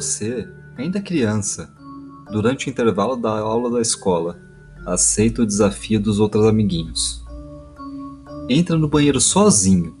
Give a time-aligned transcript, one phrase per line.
[0.00, 1.70] você, ainda criança,
[2.32, 4.40] durante o intervalo da aula da escola,
[4.86, 7.22] aceita o desafio dos outros amiguinhos.
[8.48, 9.94] Entra no banheiro sozinho,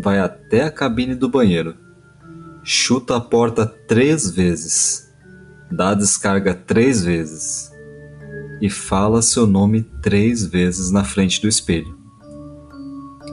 [0.00, 1.74] vai até a cabine do banheiro,
[2.62, 5.12] chuta a porta três vezes,
[5.70, 7.72] dá a descarga três vezes
[8.62, 11.98] e fala seu nome três vezes na frente do espelho.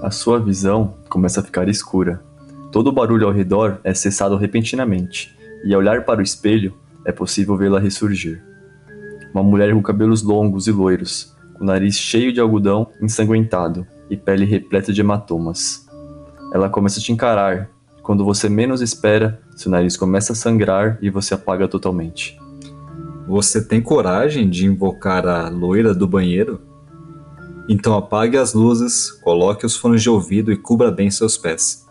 [0.02, 2.24] A sua visão começa a ficar escura.
[2.72, 6.74] Todo o barulho ao redor é cessado repentinamente, e ao olhar para o espelho
[7.06, 8.44] é possível vê-la ressurgir.
[9.34, 14.46] Uma mulher com cabelos longos e loiros, com nariz cheio de algodão ensanguentado e pele
[14.46, 15.88] repleta de hematomas.
[16.54, 17.70] Ela começa a te encarar.
[18.04, 22.38] Quando você menos espera, seu nariz começa a sangrar e você apaga totalmente.
[23.28, 26.60] Você tem coragem de invocar a loira do banheiro?
[27.70, 31.88] Então apague as luzes, coloque os fones de ouvido e cubra bem seus pés,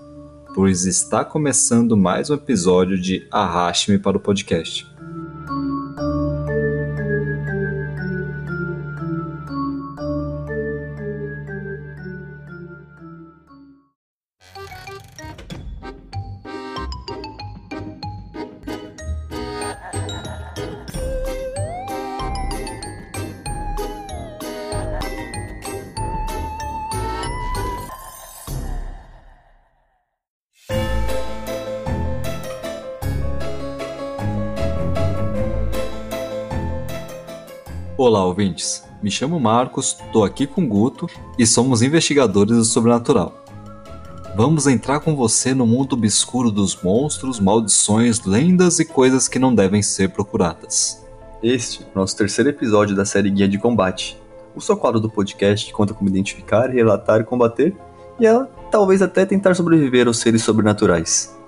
[0.55, 4.90] pois está começando mais um episódio de Arraste-me para o podcast.
[38.03, 38.83] Olá, ouvintes.
[39.03, 41.07] Me chamo Marcos, tô aqui com Guto
[41.39, 43.45] e somos investigadores do sobrenatural.
[44.35, 49.55] Vamos entrar com você no mundo obscuro dos monstros, maldições, lendas e coisas que não
[49.55, 51.07] devem ser procuradas.
[51.43, 54.19] Este é o nosso terceiro episódio da série Guia de Combate,
[54.57, 57.77] o seu quadro do podcast que conta como identificar, relatar, combater
[58.19, 61.39] e ela, talvez até tentar sobreviver aos seres sobrenaturais.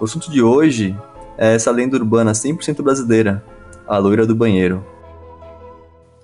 [0.00, 0.98] O assunto de hoje
[1.38, 3.44] é essa lenda urbana 100% brasileira,
[3.86, 4.84] a loira do banheiro,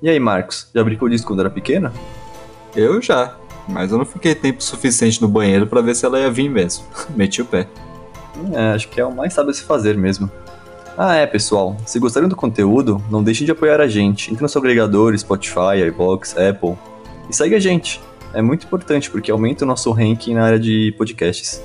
[0.03, 1.93] e aí, Marcos, já brincou disso quando era pequena?
[2.75, 3.37] Eu já,
[3.69, 6.85] mas eu não fiquei tempo suficiente no banheiro para ver se ela ia vir mesmo.
[7.15, 7.69] Meti o pé.
[8.53, 10.31] É, acho que é o mais sábio a se fazer mesmo.
[10.97, 11.77] Ah, é, pessoal.
[11.87, 14.31] Se gostaram do conteúdo, não deixem de apoiar a gente.
[14.31, 16.77] Entre no seu agregador, Spotify, iVoox, Apple.
[17.29, 18.01] E segue a gente.
[18.33, 21.63] É muito importante porque aumenta o nosso ranking na área de podcasts.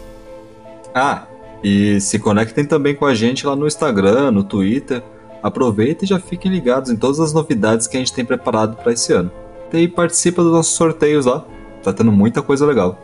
[0.94, 1.26] Ah,
[1.64, 5.02] e se conectem também com a gente lá no Instagram, no Twitter
[5.46, 8.92] Aproveita e já fiquem ligados em todas as novidades que a gente tem preparado para
[8.92, 9.30] esse ano.
[9.72, 11.46] E participa dos nossos sorteios lá,
[11.84, 12.98] tá tendo muita coisa legal.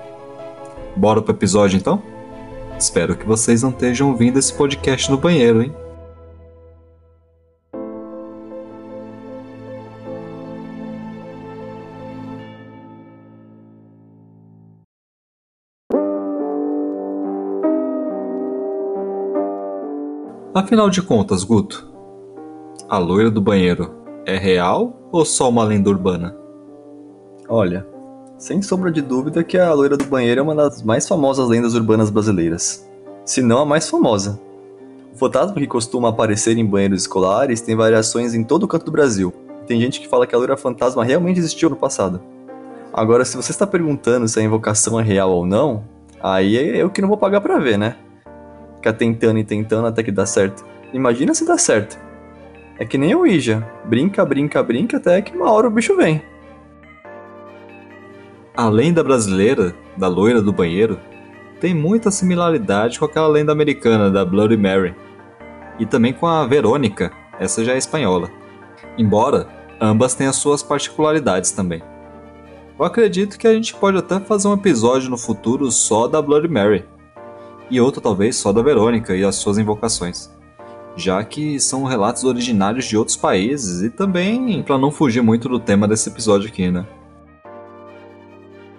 [0.95, 2.01] Bora pro episódio então?
[2.79, 5.71] Espero que vocês não estejam ouvindo esse podcast no banheiro, hein?
[20.55, 21.90] Afinal de contas, Guto,
[22.91, 23.89] a loira do banheiro
[24.25, 26.35] é real ou só uma lenda urbana?
[27.47, 27.87] Olha,
[28.37, 31.73] sem sombra de dúvida que a loira do banheiro é uma das mais famosas lendas
[31.73, 32.85] urbanas brasileiras,
[33.23, 34.41] se não a mais famosa.
[35.13, 38.91] O fantasma que costuma aparecer em banheiros escolares tem variações em todo o canto do
[38.91, 39.33] Brasil.
[39.65, 42.19] Tem gente que fala que a loira fantasma realmente existiu no passado.
[42.91, 45.85] Agora, se você está perguntando se a invocação é real ou não,
[46.21, 47.95] aí é eu que não vou pagar pra ver, né?
[48.75, 50.65] Ficar tentando e tentando até que dá certo.
[50.93, 52.10] Imagina se dá certo.
[52.81, 53.63] É que nem o Ija.
[53.85, 56.19] Brinca, brinca, brinca, até que uma hora o bicho vem.
[58.57, 60.99] A lenda brasileira, da loira do banheiro,
[61.59, 64.95] tem muita similaridade com aquela lenda americana da Bloody Mary.
[65.77, 68.31] E também com a Verônica, essa já é espanhola.
[68.97, 69.47] Embora
[69.79, 71.83] ambas tenham suas particularidades também.
[72.79, 76.47] Eu acredito que a gente pode até fazer um episódio no futuro só da Bloody
[76.47, 76.83] Mary.
[77.69, 80.31] E outro talvez só da Verônica e as suas invocações
[81.01, 85.59] já que são relatos originários de outros países e também para não fugir muito do
[85.59, 86.85] tema desse episódio aqui, né?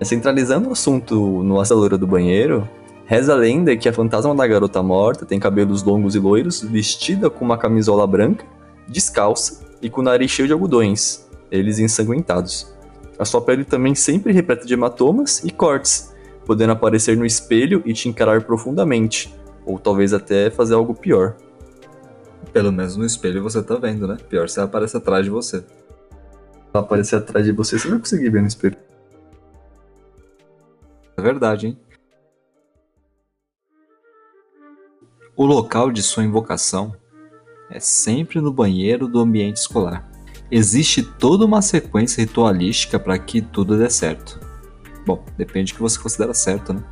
[0.00, 2.68] Centralizando o assunto no Assa do Banheiro,
[3.04, 7.28] reza a lenda que a fantasma da garota morta tem cabelos longos e loiros, vestida
[7.30, 8.44] com uma camisola branca,
[8.88, 12.72] descalça e com o nariz cheio de algodões, eles ensanguentados.
[13.18, 16.12] A sua pele também sempre repleta de hematomas e cortes,
[16.44, 19.32] podendo aparecer no espelho e te encarar profundamente,
[19.64, 21.36] ou talvez até fazer algo pior.
[22.52, 24.16] Pelo menos no espelho você tá vendo, né?
[24.28, 25.60] Pior se ela aparece atrás de você.
[25.60, 25.66] Se
[26.74, 28.76] ela aparecer atrás de você, você vai conseguir ver no espelho.
[31.16, 31.78] É verdade, hein?
[35.34, 36.94] O local de sua invocação
[37.70, 40.10] é sempre no banheiro do ambiente escolar.
[40.50, 44.38] Existe toda uma sequência ritualística para que tudo dê certo.
[45.06, 46.84] Bom, depende do que você considera certo, né?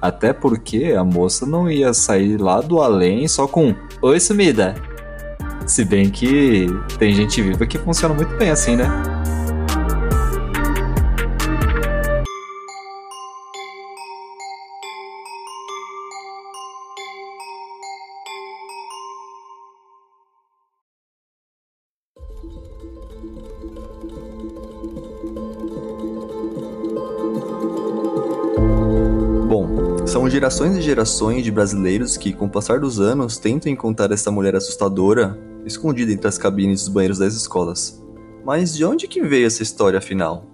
[0.00, 4.74] Até porque a moça não ia sair lá do além só com Oi, sumida!
[5.66, 6.66] Se bem que
[6.98, 8.88] tem gente viva que funciona muito bem assim, né?
[30.40, 34.56] Gerações e gerações de brasileiros que, com o passar dos anos, tentam encontrar essa mulher
[34.56, 38.02] assustadora escondida entre as cabines dos banheiros das escolas.
[38.42, 40.46] Mas de onde que veio essa história afinal?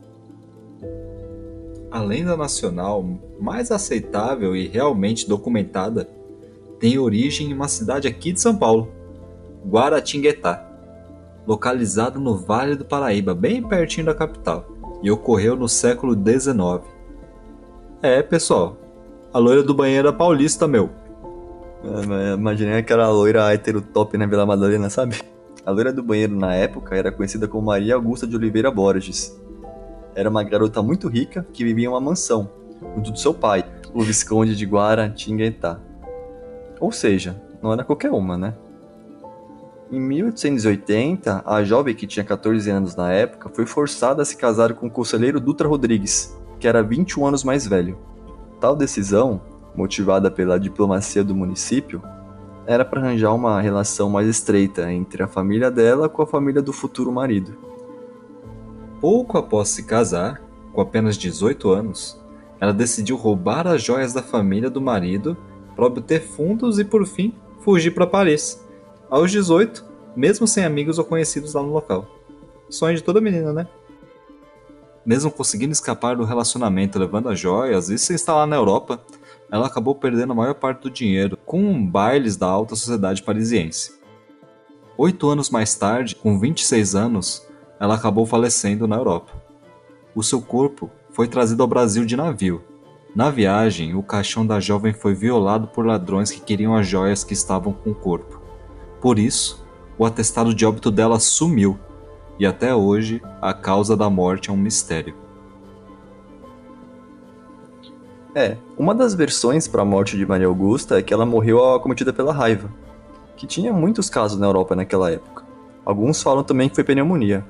[1.88, 6.10] A lenda nacional mais aceitável e realmente documentada
[6.80, 8.90] tem origem em uma cidade aqui de São Paulo,
[9.64, 10.68] Guaratinguetá,
[11.46, 14.66] localizado no Vale do Paraíba, bem pertinho da capital,
[15.00, 16.84] e ocorreu no século XIX.
[18.02, 18.76] É, pessoal,
[19.36, 20.88] a loira do banheiro é paulista, meu.
[22.38, 25.20] Imaginei aquela loira hétero top na Vila Madalena, sabe?
[25.66, 29.38] A loira do banheiro na época era conhecida como Maria Augusta de Oliveira Borges.
[30.14, 32.48] Era uma garota muito rica que vivia em uma mansão,
[32.94, 33.62] junto do seu pai,
[33.92, 35.78] o Visconde de Guaratinguetá.
[36.80, 38.54] Ou seja, não era qualquer uma, né?
[39.92, 44.72] Em 1880, a jovem que tinha 14 anos na época foi forçada a se casar
[44.72, 47.98] com o conselheiro Dutra Rodrigues, que era 21 anos mais velho.
[48.60, 49.40] Tal decisão,
[49.74, 52.02] motivada pela diplomacia do município,
[52.66, 56.72] era para arranjar uma relação mais estreita entre a família dela com a família do
[56.72, 57.56] futuro marido.
[59.00, 60.42] Pouco após se casar,
[60.72, 62.20] com apenas 18 anos,
[62.60, 65.36] ela decidiu roubar as joias da família do marido
[65.74, 68.66] para obter fundos e, por fim, fugir para Paris.
[69.10, 69.84] Aos 18,
[70.16, 72.06] mesmo sem amigos ou conhecidos lá no local.
[72.68, 73.68] Sonho de toda menina, né?
[75.06, 79.00] Mesmo conseguindo escapar do relacionamento levando as joias e se instalar na Europa,
[79.52, 83.92] ela acabou perdendo a maior parte do dinheiro com bailes da alta sociedade parisiense.
[84.98, 87.46] Oito anos mais tarde, com 26 anos,
[87.78, 89.32] ela acabou falecendo na Europa.
[90.12, 92.64] O seu corpo foi trazido ao Brasil de navio.
[93.14, 97.32] Na viagem, o caixão da jovem foi violado por ladrões que queriam as joias que
[97.32, 98.42] estavam com o corpo.
[99.00, 99.64] Por isso,
[99.96, 101.78] o atestado de óbito dela sumiu
[102.38, 105.14] e até hoje a causa da morte é um mistério.
[108.34, 112.12] É, uma das versões para a morte de Maria Augusta é que ela morreu acometida
[112.12, 112.70] pela raiva,
[113.34, 115.42] que tinha muitos casos na Europa naquela época.
[115.84, 117.46] Alguns falam também que foi pneumonia.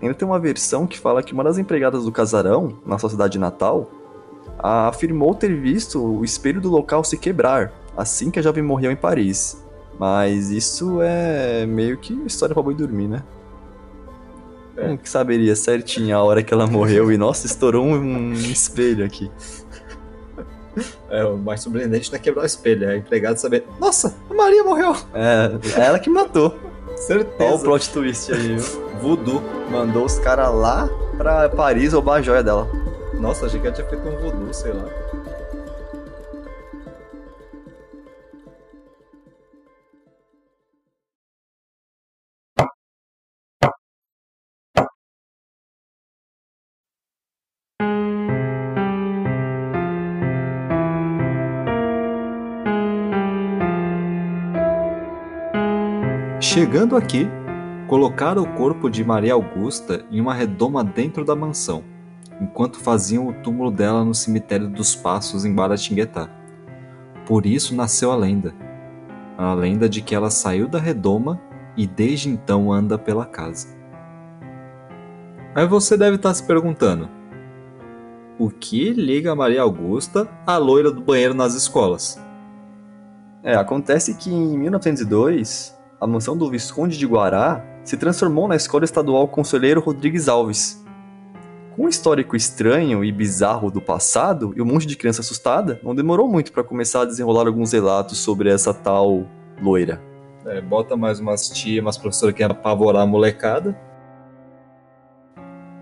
[0.00, 3.38] Ainda tem uma versão que fala que uma das empregadas do casarão, na sua cidade
[3.38, 3.90] natal,
[4.58, 8.96] afirmou ter visto o espelho do local se quebrar assim que a jovem morreu em
[8.96, 9.62] Paris.
[9.98, 13.22] Mas isso é meio que história para boi dormir, né?
[14.80, 19.30] Como que saberia certinho a hora que ela morreu e, nossa, estourou um, espelho aqui.
[21.10, 24.34] É, o mais surpreendente não é quebrar o espelho, é a empregada saber, nossa, a
[24.34, 24.94] Maria morreu!
[25.12, 26.56] É, é ela que matou.
[26.96, 27.44] Certeza.
[27.44, 28.90] Olha o plot twist aí, viu?
[29.00, 29.42] Voodoo.
[29.70, 32.70] Mandou os caras lá pra Paris roubar a joia dela.
[33.14, 34.84] Nossa, achei que ela tinha feito um voodoo, sei lá.
[56.52, 57.28] Chegando aqui,
[57.86, 61.84] colocaram o corpo de Maria Augusta em uma redoma dentro da mansão,
[62.40, 66.28] enquanto faziam o túmulo dela no cemitério dos Passos em Guaratinguetá.
[67.24, 68.52] Por isso nasceu a lenda.
[69.38, 71.40] A lenda de que ela saiu da redoma
[71.76, 73.68] e desde então anda pela casa.
[75.54, 77.08] Aí você deve estar se perguntando:
[78.40, 82.20] o que liga Maria Augusta à loira do banheiro nas escolas?
[83.40, 88.84] É, acontece que em 1902 a mansão do Visconde de Guará se transformou na Escola
[88.84, 90.82] Estadual Conselheiro Rodrigues Alves.
[91.76, 95.94] Com um histórico estranho e bizarro do passado e um monte de criança assustada, não
[95.94, 99.26] demorou muito para começar a desenrolar alguns relatos sobre essa tal
[99.60, 100.00] loira.
[100.46, 103.78] É, bota mais umas tias, umas professoras que apavorar a molecada.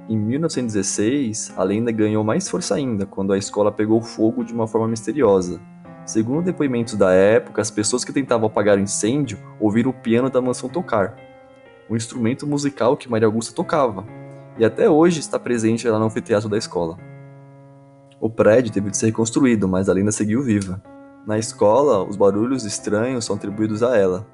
[0.08, 4.66] Em 1916, a lenda ganhou mais força ainda quando a escola pegou fogo de uma
[4.66, 5.60] forma misteriosa,
[6.08, 10.40] Segundo depoimentos da época, as pessoas que tentavam apagar o incêndio ouviram o piano da
[10.40, 11.14] mansão tocar,
[11.88, 14.06] um instrumento musical que Maria Augusta tocava,
[14.56, 16.96] e até hoje está presente lá no anfiteatro da escola.
[18.18, 20.82] O prédio teve de ser reconstruído, mas a lenda seguiu viva.
[21.26, 24.26] Na escola, os barulhos estranhos são atribuídos a ela.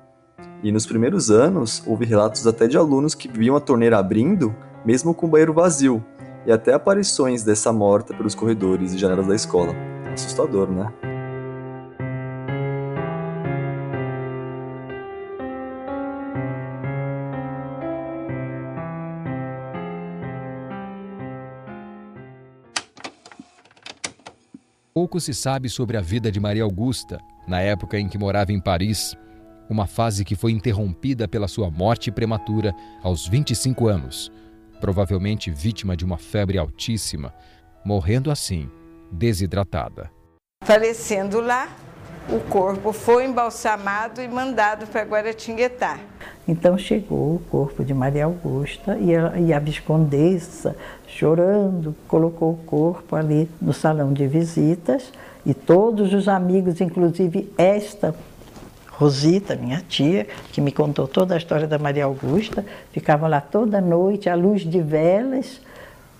[0.62, 4.54] E nos primeiros anos, houve relatos até de alunos que viam a torneira abrindo,
[4.84, 6.04] mesmo com o banheiro vazio,
[6.46, 9.74] e até aparições dessa morta pelos corredores e janelas da escola.
[10.12, 11.13] Assustador, né?
[24.94, 28.60] Pouco se sabe sobre a vida de Maria Augusta, na época em que morava em
[28.60, 29.16] Paris,
[29.68, 32.72] uma fase que foi interrompida pela sua morte prematura
[33.02, 34.30] aos 25 anos,
[34.80, 37.34] provavelmente vítima de uma febre altíssima,
[37.84, 38.70] morrendo assim,
[39.10, 40.12] desidratada.
[40.62, 41.76] Falecendo lá,
[42.28, 45.98] o corpo foi embalsamado e mandado para Guaratinguetá.
[46.46, 52.56] Então chegou o corpo de Maria Augusta e a, e a Viscondessa, chorando, colocou o
[52.66, 55.10] corpo ali no salão de visitas
[55.46, 58.14] e todos os amigos, inclusive esta
[58.96, 63.80] Rosita, minha tia, que me contou toda a história da Maria Augusta, ficavam lá toda
[63.80, 65.60] noite à luz de velas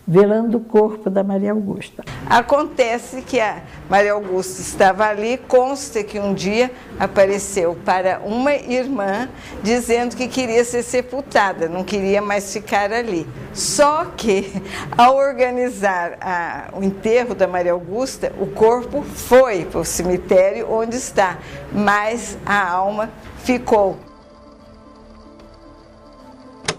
[0.07, 2.05] velando o corpo da Maria Augusta.
[2.29, 9.29] Acontece que a Maria Augusta estava ali, consta que um dia apareceu para uma irmã
[9.63, 13.27] dizendo que queria ser sepultada, não queria mais ficar ali.
[13.53, 14.63] Só que,
[14.97, 20.97] ao organizar a, o enterro da Maria Augusta, o corpo foi para o cemitério onde
[20.97, 21.39] está,
[21.73, 23.99] mas a alma ficou.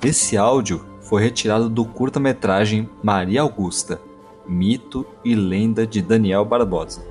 [0.04, 4.02] Esse áudio foi retirado do curta-metragem Maria Augusta,
[4.48, 7.06] Mito e Lenda de Daniel Barbosa,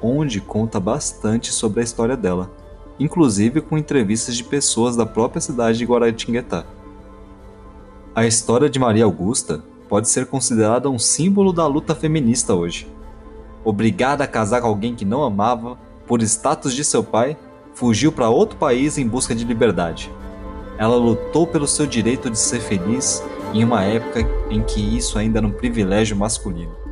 [0.00, 2.50] onde conta bastante sobre a história dela,
[2.98, 6.64] inclusive com entrevistas de pessoas da própria cidade de Guaratinguetá.
[8.14, 12.90] A história de Maria Augusta pode ser considerada um símbolo da luta feminista hoje.
[13.62, 17.36] Obrigada a casar com alguém que não amava, por status de seu pai,
[17.74, 20.10] fugiu para outro país em busca de liberdade.
[20.76, 25.38] Ela lutou pelo seu direito de ser feliz em uma época em que isso ainda
[25.38, 26.84] era um privilégio masculino.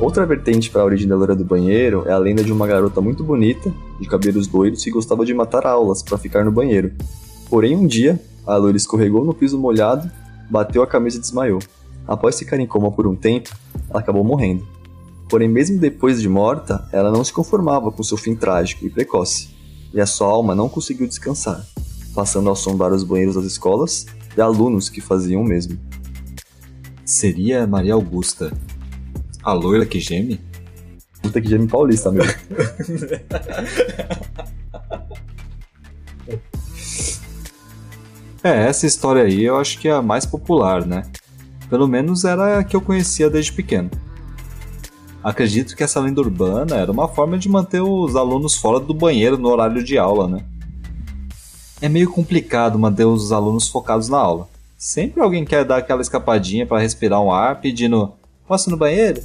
[0.00, 3.02] Outra vertente para a origem da loira do banheiro é a lenda de uma garota
[3.02, 3.70] muito bonita,
[4.00, 6.92] de cabelos loiros, que gostava de matar aulas para ficar no banheiro.
[7.50, 10.10] Porém, um dia, a loira escorregou no piso molhado,
[10.48, 11.58] bateu a camisa e desmaiou.
[12.06, 13.50] Após ficar em coma por um tempo,
[13.90, 14.66] ela acabou morrendo.
[15.28, 19.48] Porém, mesmo depois de morta, ela não se conformava com seu fim trágico e precoce,
[19.92, 21.66] e a sua alma não conseguiu descansar,
[22.14, 25.76] passando a assombrar os banheiros das escolas e alunos que faziam o mesmo.
[27.04, 28.52] Seria Maria Augusta
[29.42, 30.40] a loira que geme?
[31.22, 32.24] Puta que geme paulista, meu.
[38.46, 41.02] É, essa história aí eu acho que é a mais popular, né?
[41.68, 43.90] Pelo menos era a que eu conhecia desde pequeno.
[45.20, 49.36] Acredito que essa lenda urbana era uma forma de manter os alunos fora do banheiro
[49.36, 50.44] no horário de aula, né?
[51.82, 54.48] É meio complicado manter os alunos focados na aula.
[54.78, 58.12] Sempre alguém quer dar aquela escapadinha para respirar um ar pedindo:
[58.46, 59.20] Posso ir no banheiro?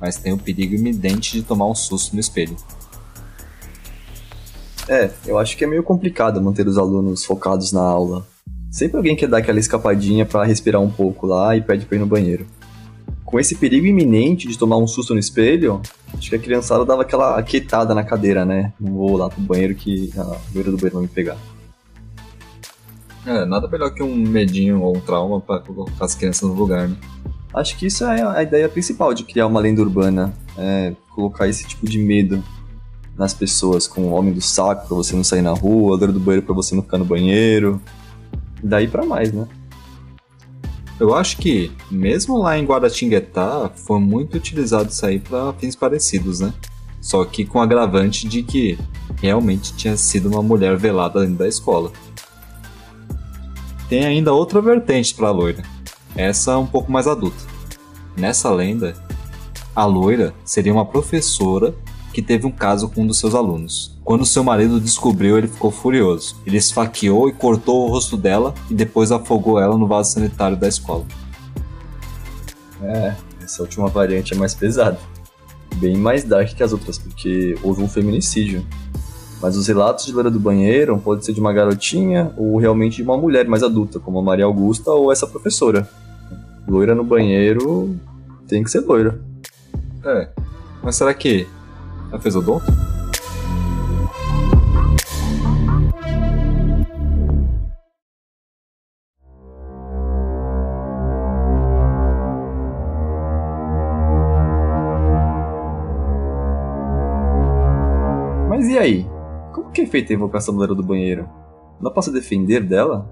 [0.00, 2.56] Mas tem o perigo iminente de tomar um susto no espelho.
[4.88, 8.26] É, eu acho que é meio complicado manter os alunos focados na aula.
[8.70, 12.00] Sempre alguém quer dar aquela escapadinha para respirar um pouco lá e pede pra ir
[12.00, 12.46] no banheiro.
[13.24, 15.82] Com esse perigo iminente de tomar um susto no espelho,
[16.14, 18.72] acho que a criançada dava aquela aquietada na cadeira, né?
[18.80, 21.36] Não vou lá pro banheiro que a loira do banheiro vai me pegar.
[23.26, 26.88] É, nada melhor que um medinho ou um trauma para colocar as crianças no lugar,
[26.88, 26.96] né?
[27.52, 30.32] Acho que isso é a ideia principal de criar uma lenda urbana.
[30.56, 32.42] É colocar esse tipo de medo
[33.18, 36.12] nas pessoas, com o homem do saco pra você não sair na rua, a dor
[36.12, 37.82] do banheiro pra você não ficar no banheiro.
[38.62, 39.46] Daí para mais, né?
[41.00, 46.40] Eu acho que, mesmo lá em Guaratinguetá, foi muito utilizado isso aí para fins parecidos,
[46.40, 46.52] né?
[47.00, 48.78] Só que com agravante de que
[49.20, 51.92] realmente tinha sido uma mulher velada dentro da escola.
[53.88, 55.62] Tem ainda outra vertente para a loira.
[56.16, 57.44] Essa é um pouco mais adulta.
[58.16, 58.94] Nessa lenda,
[59.74, 61.74] a loira seria uma professora
[62.18, 63.96] que teve um caso com um dos seus alunos.
[64.02, 66.34] Quando seu marido descobriu, ele ficou furioso.
[66.44, 70.66] Ele esfaqueou e cortou o rosto dela e depois afogou ela no vaso sanitário da
[70.66, 71.06] escola.
[72.82, 74.98] É, essa última variante é mais pesada.
[75.76, 78.66] Bem mais dark que as outras, porque houve um feminicídio.
[79.40, 83.04] Mas os relatos de loira do banheiro pode ser de uma garotinha ou realmente de
[83.04, 85.88] uma mulher mais adulta, como a Maria Augusta ou essa professora.
[86.66, 87.96] Loira no banheiro
[88.48, 89.20] tem que ser loira.
[90.04, 90.28] É,
[90.82, 91.46] mas será que
[92.10, 92.64] ela fez odonto?
[108.48, 109.06] Mas e aí?
[109.52, 111.28] Como que é feita a invocação da loira do banheiro?
[111.80, 113.08] Não posso defender dela?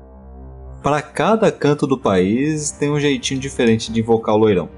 [0.83, 4.69] Para cada canto do país tem um jeitinho diferente de invocar o loirão.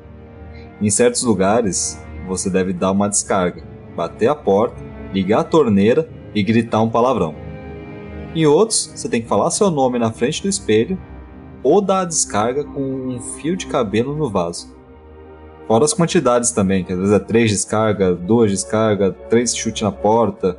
[0.81, 3.63] Em certos lugares, você deve dar uma descarga,
[3.99, 4.76] bater a porta,
[5.12, 7.35] ligar a torneira e gritar um palavrão.
[8.33, 10.97] Em outros, você tem que falar seu nome na frente do espelho
[11.64, 14.73] ou dar a descarga com um fio de cabelo no vaso.
[15.67, 19.90] Fora as quantidades também, que às vezes é três descargas, duas descargas, três chute na
[19.90, 20.57] porta.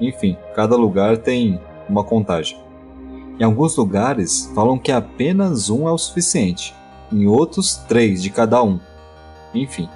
[0.00, 2.58] Enfim, cada lugar tem uma contagem.
[3.38, 6.74] Em alguns lugares falam que apenas um é o suficiente,
[7.12, 8.80] em outros três de cada um.
[9.54, 9.88] Enfim,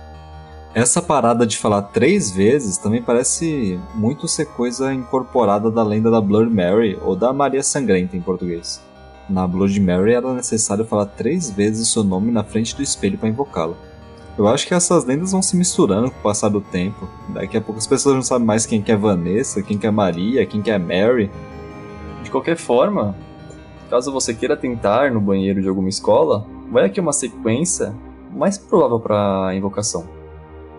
[0.77, 6.21] essa parada de falar três vezes também parece muito ser coisa incorporada da lenda da
[6.21, 8.83] Blood Mary ou da Maria Sangrenta em português.
[9.27, 13.31] Na Blood Mary era necessário falar três vezes seu nome na frente do espelho para
[13.31, 13.75] invocá-la.
[14.37, 17.09] Eu acho que essas lendas vão se misturando com o passar do tempo.
[17.31, 19.91] Daqui a pouco as pessoas não sabem mais quem que é Vanessa, quem que é
[19.91, 21.31] Maria, quem que é Mary.
[22.23, 23.17] De qualquer forma,
[23.89, 27.95] caso você queira tentar no banheiro de alguma escola, vai aqui uma sequência
[28.31, 30.16] mais provável para invocação.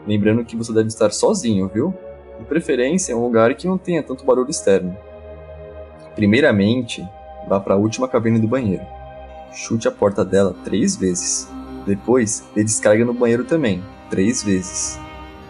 [0.08, 1.94] Lembrando que você deve estar sozinho, viu?
[2.40, 4.96] De preferência em um lugar que não tenha tanto barulho externo.
[6.16, 7.06] Primeiramente,
[7.48, 8.86] vá para a última cabine do banheiro.
[9.52, 11.48] Chute a porta dela três vezes.
[11.86, 14.98] Depois, dê descarga no banheiro também, três vezes.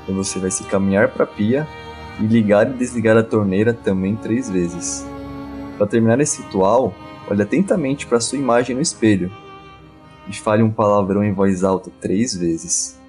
[0.04, 1.68] Então você vai se caminhar para a pia
[2.20, 5.06] e ligar e desligar a torneira também três vezes.
[5.78, 6.94] Para terminar esse ritual,
[7.30, 9.32] olhe atentamente para sua imagem no espelho
[10.28, 13.00] e fale um palavrão em voz alta três vezes.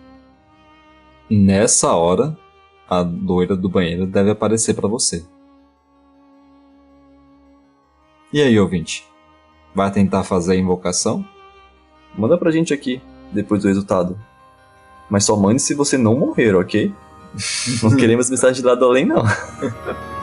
[1.30, 2.36] Nessa hora,
[2.88, 5.24] a loira do banheiro deve aparecer para você.
[8.32, 9.06] E aí, ouvinte?
[9.74, 11.24] Vai tentar fazer a invocação?
[12.16, 13.00] Manda pra gente aqui,
[13.32, 14.18] depois do resultado.
[15.10, 16.92] Mas só mande se você não morrer, ok?
[17.82, 19.22] não queremos mensagem de lado além, não.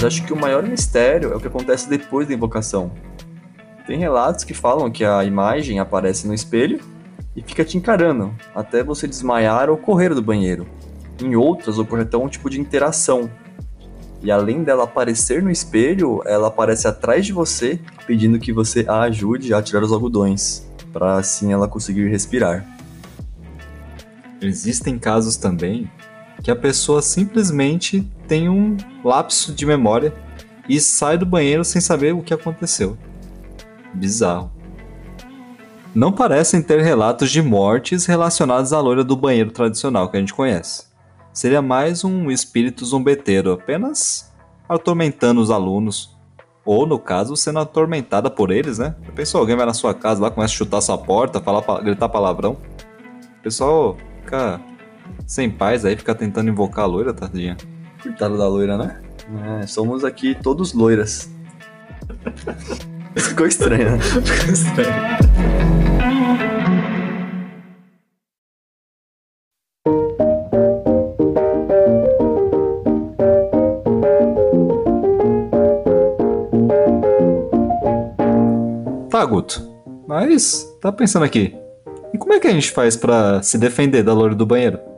[0.00, 2.90] mas acho que o maior mistério é o que acontece depois da invocação.
[3.86, 6.80] Tem relatos que falam que a imagem aparece no espelho
[7.36, 10.66] e fica te encarando, até você desmaiar ou correr do banheiro.
[11.22, 13.30] Em outras, ocorre um tipo de interação.
[14.22, 19.02] E além dela aparecer no espelho, ela aparece atrás de você, pedindo que você a
[19.02, 22.64] ajude a tirar os algodões, para assim ela conseguir respirar.
[24.40, 25.90] Existem casos também
[26.42, 30.12] que a pessoa simplesmente tem um lapso de memória
[30.68, 32.96] e sai do banheiro sem saber o que aconteceu.
[33.92, 34.50] Bizarro.
[35.94, 40.32] Não parecem ter relatos de mortes relacionados à loira do banheiro tradicional que a gente
[40.32, 40.84] conhece.
[41.32, 44.32] Seria mais um espírito zombeteiro, apenas
[44.68, 46.16] atormentando os alunos.
[46.64, 48.94] Ou, no caso, sendo atormentada por eles, né?
[49.04, 52.08] Já pensou, alguém vai na sua casa lá, começa a chutar sua porta, falar, gritar
[52.08, 52.52] palavrão.
[53.38, 54.60] O pessoal fica
[55.26, 57.56] sem paz aí, fica tentando invocar a loira, tadinha.
[58.02, 59.00] Coitado da loira, né?
[59.62, 61.30] É, somos aqui todos loiras.
[63.16, 63.98] Ficou estranho, né?
[64.00, 65.20] Ficou estranho.
[79.10, 79.60] Tá, Guto.
[80.08, 81.54] Mas, tá pensando aqui.
[82.14, 84.89] E como é que a gente faz para se defender da loira do banheiro?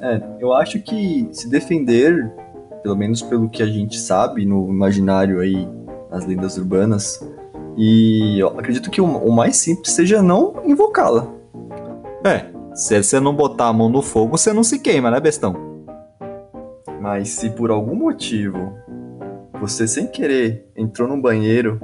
[0.00, 2.32] É, eu acho que se defender,
[2.82, 5.68] pelo menos pelo que a gente sabe no imaginário aí,
[6.10, 7.20] nas lendas urbanas,
[7.76, 11.28] e eu acredito que o, o mais simples seja não invocá-la.
[12.24, 15.54] É, se você não botar a mão no fogo, você não se queima, né, bestão?
[17.00, 18.72] Mas se por algum motivo
[19.60, 21.80] você sem querer entrou num banheiro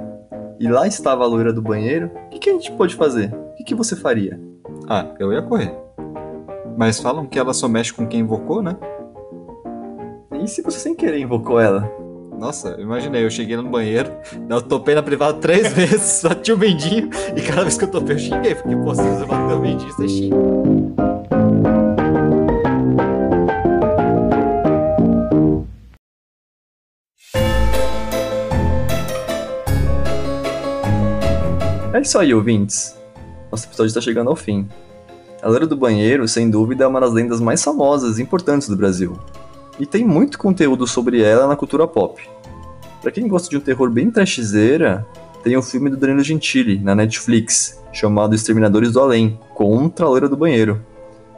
[0.59, 3.33] e lá estava a loira do banheiro, o que, que a gente pode fazer?
[3.33, 4.39] O que, que você faria?
[4.87, 5.84] Ah, eu ia correr.
[6.77, 8.75] Mas falam que ela só mexe com quem invocou, né?
[10.33, 11.89] E se você sem querer invocou ela?
[12.37, 14.11] Nossa, imaginei, eu cheguei no banheiro,
[14.49, 18.15] eu topei na privada três vezes, bati o mendinho, e cada vez que eu topei
[18.15, 20.35] eu xinguei, porque, pô, se você bateu o mendinho, você xinga.
[31.93, 32.99] É isso aí, ouvintes.
[33.49, 34.67] Nosso episódio está chegando ao fim.
[35.45, 38.75] A Loira do Banheiro, sem dúvida, é uma das lendas mais famosas e importantes do
[38.75, 39.15] Brasil.
[39.79, 42.19] E tem muito conteúdo sobre ela na cultura pop.
[42.99, 45.05] Para quem gosta de um terror bem trashzeira,
[45.43, 50.27] tem o filme do Danilo Gentili, na Netflix, chamado Exterminadores do Além, contra a Loira
[50.27, 50.81] do Banheiro.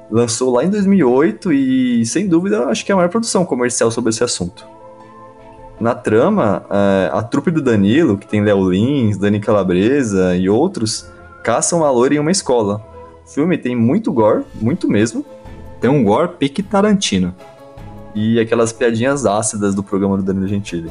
[0.09, 4.11] Lançou lá em 2008 e, sem dúvida, acho que é a maior produção comercial sobre
[4.11, 4.65] esse assunto.
[5.81, 11.11] Na trama, é, a trupe do Danilo, que tem Léo Lins, Dani Calabresa e outros,
[11.43, 12.95] caçam a loira em uma escola.
[13.27, 15.25] O filme tem muito gore, muito mesmo.
[15.81, 17.35] Tem um gore pique Tarantino.
[18.15, 20.89] E aquelas piadinhas ácidas do programa do Danilo Gentili.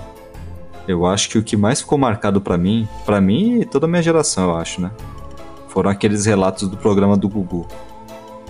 [0.87, 3.89] Eu acho que o que mais ficou marcado para mim, para mim e toda a
[3.89, 4.91] minha geração, eu acho, né?
[5.69, 7.67] Foram aqueles relatos do programa do Gugu.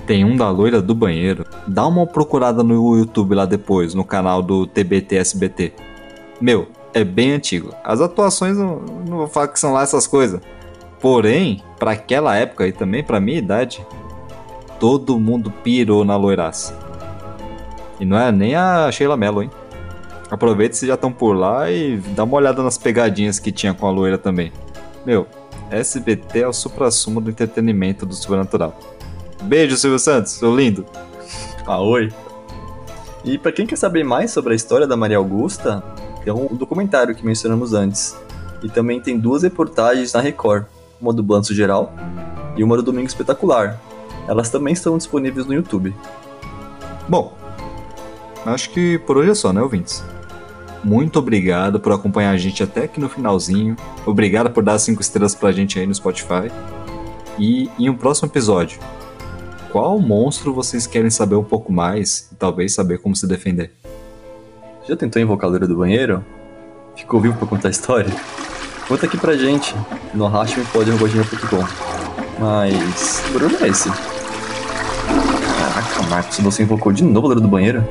[0.04, 1.46] Tem um da loira do banheiro.
[1.66, 5.72] Dá uma procurada no YouTube lá depois, no canal do TBT SBT.
[6.40, 7.72] Meu, é bem antigo.
[7.84, 10.40] As atuações não, não vou falar que são lá essas coisas.
[11.06, 13.86] Porém, para aquela época e também para minha idade,
[14.80, 16.76] todo mundo pirou na loiraça.
[18.00, 19.50] E não é nem a Sheila Mello, hein?
[20.28, 23.86] Aproveita se já estão por lá e dá uma olhada nas pegadinhas que tinha com
[23.86, 24.52] a loira também.
[25.06, 25.28] Meu,
[25.70, 28.76] SBT é o supra-sumo do entretenimento do sobrenatural.
[29.44, 30.84] Beijo, Silvio Santos, seu lindo.
[31.64, 32.12] Ah, oi.
[33.24, 35.84] E para quem quer saber mais sobre a história da Maria Augusta,
[36.24, 38.16] tem um documentário que mencionamos antes.
[38.60, 40.64] E também tem duas reportagens na Record,
[41.00, 41.92] uma do Balanço Geral
[42.56, 43.80] e uma do Domingo Espetacular.
[44.26, 45.94] Elas também estão disponíveis no YouTube.
[47.08, 47.32] Bom,
[48.44, 50.02] acho que por hoje é só, né, ouvintes?
[50.82, 53.76] Muito obrigado por acompanhar a gente até aqui no finalzinho.
[54.04, 56.50] Obrigado por dar cinco estrelas pra gente aí no Spotify.
[57.38, 58.78] E em um próximo episódio,
[59.70, 63.72] qual monstro vocês querem saber um pouco mais e talvez saber como se defender?
[64.88, 66.24] Já tentou invocar a loira do banheiro?
[66.96, 68.14] Ficou vivo pra contar a história?
[68.88, 69.74] Conta aqui pra gente
[70.14, 71.64] no rachmepod.com.
[72.38, 73.90] Mas, por onde é esse?
[75.58, 77.84] Caraca, Marcos, você invocou de novo a do banheiro?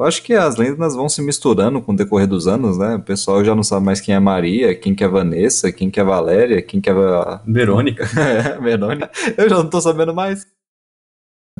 [0.00, 2.94] Eu acho que as lendas vão se misturando com o decorrer dos anos, né?
[2.94, 6.00] O pessoal já não sabe mais quem é Maria, quem que é Vanessa, quem que
[6.00, 7.42] é Valéria, quem que é a...
[7.46, 8.04] Verônica.
[8.18, 9.10] é, Verônica.
[9.36, 10.46] Eu já não tô sabendo mais.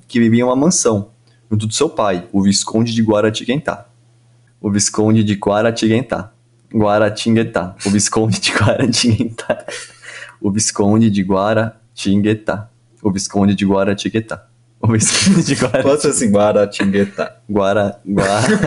[0.09, 1.11] Que vivia em uma mansão,
[1.50, 3.87] junto do seu pai, o Visconde de Guaratinguetá.
[4.59, 6.33] O Visconde de Guaratinguetá.
[6.74, 7.76] Guaratinguetá.
[7.85, 9.66] O Visconde de Guaratinguetá.
[10.40, 12.70] O Visconde de Guaratinguetá.
[13.03, 14.49] O Visconde de Guaratinguetá.
[14.82, 15.82] O Visconde de Guaratinguetá.
[15.82, 17.36] Pode ser assim, Guaratinguetá.
[17.50, 18.60] Guara, Guara,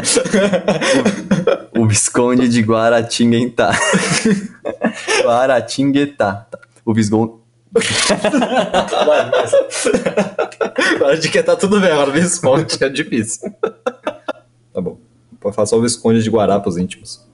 [1.75, 3.71] o, o Visconde de Guaratinguetá.
[5.23, 6.47] Guaratinguetá.
[6.85, 7.33] O Visconde...
[10.99, 13.51] Guaratinguetá tudo bem, agora Visconde é difícil.
[14.71, 14.99] Tá bom.
[15.39, 17.25] Pode falar só o Visconde de Guará pros íntimos.